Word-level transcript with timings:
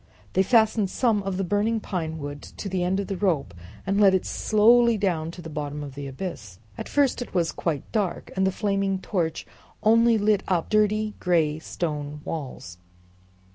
They 0.33 0.41
fastened 0.41 0.89
some 0.89 1.21
of 1.21 1.37
the 1.37 1.43
burning 1.43 1.79
pine 1.79 2.17
wood 2.17 2.41
to 2.41 2.67
the 2.67 2.83
end 2.83 2.99
of 2.99 3.05
the 3.05 3.17
rope 3.17 3.53
and 3.85 4.01
let 4.01 4.15
it 4.15 4.25
slowly 4.25 4.97
down 4.97 5.29
to 5.29 5.43
the 5.43 5.47
bottom 5.51 5.83
of 5.83 5.93
the 5.93 6.07
abyss. 6.07 6.57
At 6.75 6.89
first 6.89 7.21
it 7.21 7.35
was 7.35 7.51
quite 7.51 7.83
dark, 7.91 8.31
and 8.35 8.47
the 8.47 8.51
flaming 8.51 8.97
torch 8.97 9.45
only 9.83 10.17
lit 10.17 10.41
up 10.47 10.71
dirty 10.71 11.13
gray 11.19 11.59
stone 11.59 12.21
walls. 12.25 12.79